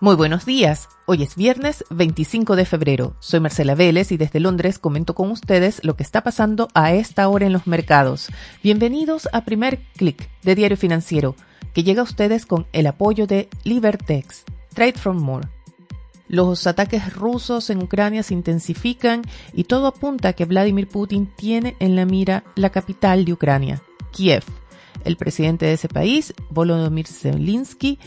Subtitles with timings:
[0.00, 0.88] Muy buenos días.
[1.06, 3.14] Hoy es viernes 25 de febrero.
[3.20, 7.28] Soy Marcela Vélez y desde Londres comento con ustedes lo que está pasando a esta
[7.28, 8.28] hora en los mercados.
[8.60, 11.36] Bienvenidos a Primer Click de Diario Financiero,
[11.72, 14.44] que llega a ustedes con el apoyo de Libertex.
[14.74, 15.46] Trade from More.
[16.26, 19.22] Los ataques rusos en Ucrania se intensifican
[19.52, 23.80] y todo apunta a que Vladimir Putin tiene en la mira la capital de Ucrania,
[24.10, 24.42] Kiev.
[25.04, 27.98] El presidente de ese país, Volodymyr Zelensky,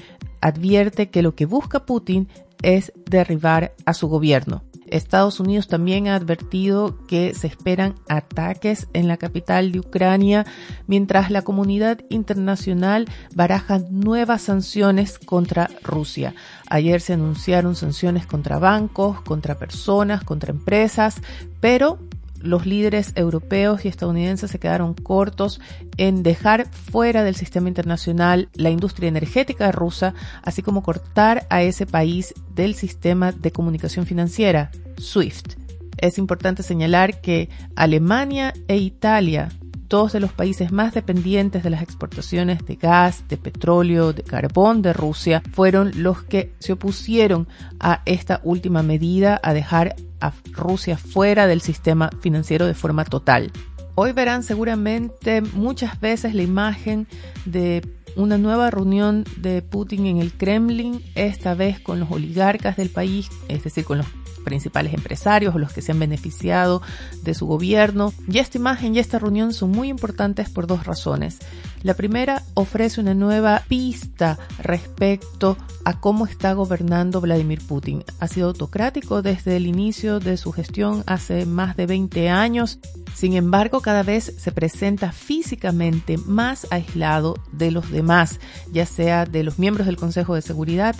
[0.41, 2.27] advierte que lo que busca Putin
[2.61, 4.63] es derribar a su gobierno.
[4.89, 10.45] Estados Unidos también ha advertido que se esperan ataques en la capital de Ucrania,
[10.87, 16.33] mientras la comunidad internacional baraja nuevas sanciones contra Rusia.
[16.69, 21.21] Ayer se anunciaron sanciones contra bancos, contra personas, contra empresas,
[21.59, 21.99] pero
[22.41, 25.59] los líderes europeos y estadounidenses se quedaron cortos
[25.97, 30.13] en dejar fuera del sistema internacional la industria energética rusa,
[30.43, 35.55] así como cortar a ese país del sistema de comunicación financiera, SWIFT.
[35.97, 39.49] Es importante señalar que Alemania e Italia
[39.89, 44.81] dos de los países más dependientes de las exportaciones de gas, de petróleo, de carbón
[44.81, 47.47] de Rusia, fueron los que se opusieron
[47.79, 53.51] a esta última medida, a dejar a Rusia fuera del sistema financiero de forma total.
[53.95, 57.07] Hoy verán seguramente muchas veces la imagen
[57.45, 57.81] de
[58.17, 63.29] una nueva reunión de Putin en el Kremlin, esta vez con los oligarcas del país,
[63.47, 64.07] es decir, con los
[64.43, 66.81] principales empresarios o los que se han beneficiado
[67.21, 68.13] de su gobierno.
[68.31, 71.39] Y esta imagen y esta reunión son muy importantes por dos razones.
[71.87, 78.03] La primera ofrece una nueva pista respecto a cómo está gobernando Vladimir Putin.
[78.19, 82.79] Ha sido autocrático desde el inicio de su gestión hace más de 20 años.
[83.15, 89.43] Sin embargo, cada vez se presenta físicamente más aislado de los demás, ya sea de
[89.43, 90.93] los miembros del Consejo de Seguridad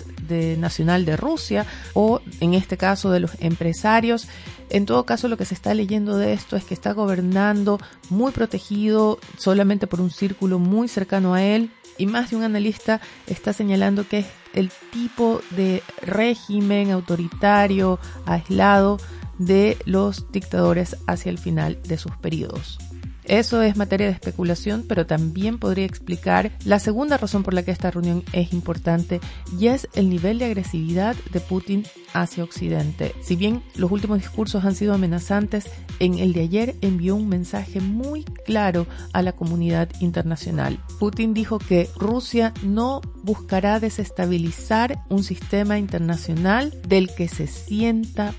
[0.56, 4.26] Nacional de Rusia o en este caso de los empresarios.
[4.70, 7.78] En todo caso, lo que se está leyendo de esto es que está gobernando
[8.10, 13.00] muy protegido solamente por un círculo muy cercano a él y más de un analista
[13.26, 18.98] está señalando que es el tipo de régimen autoritario, aislado
[19.38, 22.78] de los dictadores hacia el final de sus periodos.
[23.28, 27.70] Eso es materia de especulación, pero también podría explicar la segunda razón por la que
[27.70, 29.20] esta reunión es importante
[29.58, 31.84] y es el nivel de agresividad de Putin
[32.14, 33.14] hacia Occidente.
[33.20, 35.66] Si bien los últimos discursos han sido amenazantes,
[36.00, 40.80] en el de ayer envió un mensaje muy claro a la comunidad internacional.
[40.98, 48.34] Putin dijo que Rusia no buscará desestabilizar un sistema internacional del que se sienta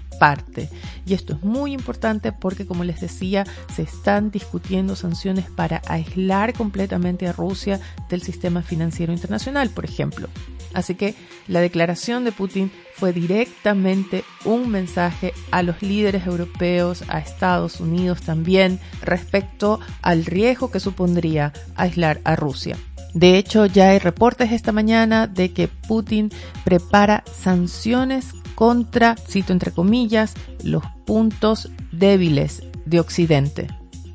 [1.05, 6.53] Y esto es muy importante porque, como les decía, se están discutiendo sanciones para aislar
[6.53, 10.27] completamente a Rusia del sistema financiero internacional, por ejemplo.
[10.73, 11.15] Así que
[11.47, 18.21] la declaración de Putin fue directamente un mensaje a los líderes europeos, a Estados Unidos
[18.21, 22.77] también, respecto al riesgo que supondría aislar a Rusia.
[23.13, 26.29] De hecho, ya hay reportes esta mañana de que Putin
[26.63, 28.27] prepara sanciones
[28.59, 30.33] contra, cito entre comillas,
[30.65, 33.69] los puntos débiles de Occidente.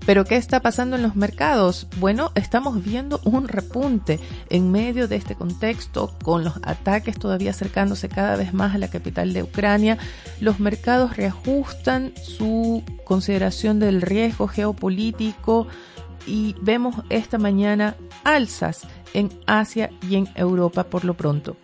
[0.05, 1.87] Pero ¿qué está pasando en los mercados?
[1.97, 8.11] Bueno, estamos viendo un repunte en medio de este contexto, con los ataques todavía acercándose
[8.11, 9.97] cada vez más a la capital de Ucrania.
[10.43, 15.69] Los mercados reajustan su consideración del riesgo geopolítico
[16.27, 21.57] y vemos esta mañana alzas en Asia y en Europa por lo pronto.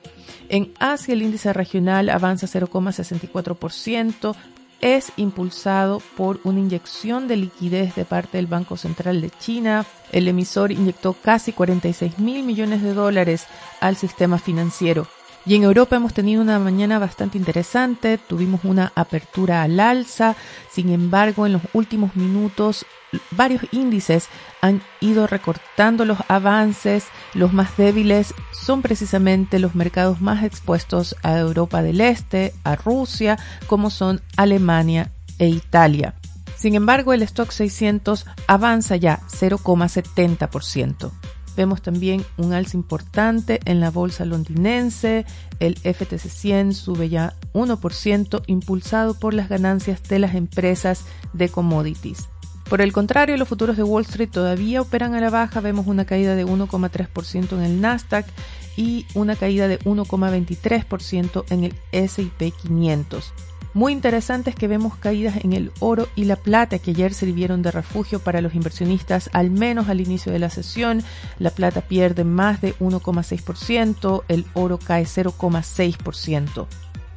[0.48, 4.34] En Asia el índice regional avanza 0,64%,
[4.81, 9.84] es impulsado por una inyección de liquidez de parte del Banco Central de China.
[10.10, 13.47] El emisor inyectó casi 46 mil millones de dólares
[13.81, 15.06] al sistema financiero.
[15.47, 20.37] Y en Europa hemos tenido una mañana bastante interesante, tuvimos una apertura al alza,
[20.71, 22.84] sin embargo en los últimos minutos
[23.31, 24.29] varios índices
[24.61, 31.39] han ido recortando los avances, los más débiles son precisamente los mercados más expuestos a
[31.39, 36.14] Europa del Este, a Rusia, como son Alemania e Italia.
[36.56, 41.11] Sin embargo, el stock 600 avanza ya 0,70%.
[41.61, 45.27] Vemos también un alza importante en la bolsa londinense,
[45.59, 51.05] el FTC 100 sube ya 1%, impulsado por las ganancias de las empresas
[51.35, 52.31] de commodities.
[52.71, 56.07] Por el contrario, los futuros de Wall Street todavía operan a la baja, vemos una
[56.07, 58.25] caída de 1,3% en el Nasdaq
[58.79, 63.35] y una caída de 1,23% en el S&P 500.
[63.72, 67.62] Muy interesante es que vemos caídas en el oro y la plata que ayer sirvieron
[67.62, 71.05] de refugio para los inversionistas, al menos al inicio de la sesión.
[71.38, 76.67] La plata pierde más de 1,6%, el oro cae 0,6%.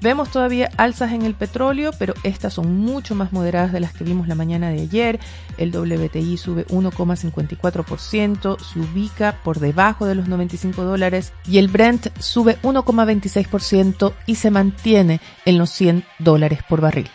[0.04, 4.04] Vemos todavía alzas en el petróleo, pero estas son mucho más moderadas de las que
[4.04, 5.18] vimos la mañana de ayer.
[5.58, 12.08] El WTI sube 1,54%, se ubica por debajo de los 95 dólares y el Brent
[12.20, 17.10] sube 1,26% y se mantiene en los 100 dólares por barril.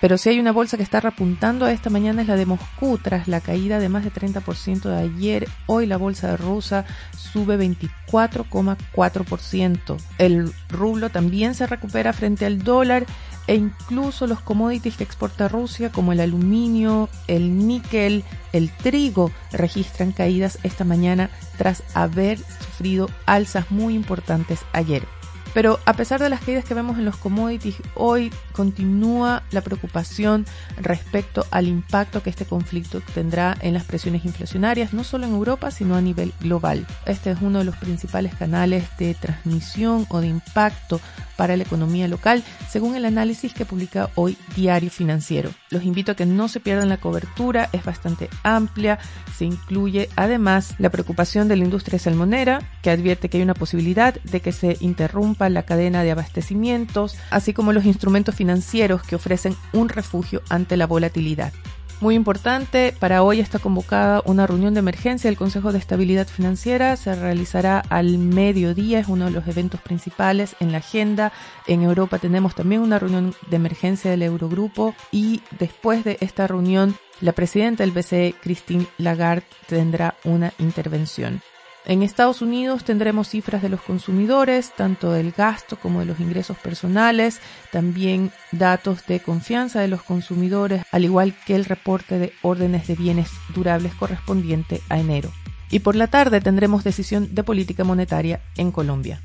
[0.00, 2.98] Pero si hay una bolsa que está repuntando a esta mañana es la de Moscú,
[2.98, 5.48] tras la caída de más de 30% de ayer.
[5.66, 6.84] Hoy la bolsa de Rusia
[7.16, 9.96] sube 24,4%.
[10.18, 13.06] El rublo también se recupera frente al dólar
[13.48, 18.22] e incluso los commodities que exporta Rusia, como el aluminio, el níquel,
[18.52, 25.17] el trigo, registran caídas esta mañana tras haber sufrido alzas muy importantes ayer.
[25.54, 30.46] Pero a pesar de las caídas que vemos en los commodities, hoy continúa la preocupación
[30.80, 35.70] respecto al impacto que este conflicto tendrá en las presiones inflacionarias, no solo en Europa,
[35.70, 36.86] sino a nivel global.
[37.06, 41.00] Este es uno de los principales canales de transmisión o de impacto
[41.36, 45.50] para la economía local, según el análisis que publica hoy Diario Financiero.
[45.70, 48.98] Los invito a que no se pierdan la cobertura, es bastante amplia,
[49.36, 54.14] se incluye además la preocupación de la industria salmonera, que advierte que hay una posibilidad
[54.14, 59.56] de que se interrumpa la cadena de abastecimientos, así como los instrumentos financieros que ofrecen
[59.72, 61.52] un refugio ante la volatilidad.
[62.00, 66.94] Muy importante, para hoy está convocada una reunión de emergencia del Consejo de Estabilidad Financiera.
[66.96, 71.32] Se realizará al mediodía, es uno de los eventos principales en la agenda.
[71.66, 76.94] En Europa tenemos también una reunión de emergencia del Eurogrupo y después de esta reunión,
[77.20, 81.42] la presidenta del BCE, Christine Lagarde, tendrá una intervención.
[81.88, 86.58] En Estados Unidos tendremos cifras de los consumidores, tanto del gasto como de los ingresos
[86.58, 87.40] personales,
[87.72, 92.94] también datos de confianza de los consumidores, al igual que el reporte de órdenes de
[92.94, 95.32] bienes durables correspondiente a enero.
[95.70, 99.22] Y por la tarde tendremos decisión de política monetaria en Colombia.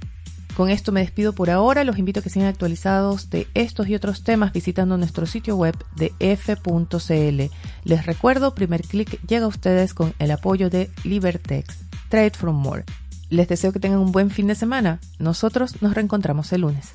[0.55, 3.95] Con esto me despido por ahora, los invito a que sean actualizados de estos y
[3.95, 7.51] otros temas visitando nuestro sitio web de f.cl.
[7.83, 11.92] Les recuerdo, primer clic llega a ustedes con el apoyo de Libertex.
[12.13, 12.83] Trade from More.
[13.31, 14.99] Les deseo que tengan un buen fin de semana.
[15.17, 16.93] Nosotros nos reencontramos el lunes.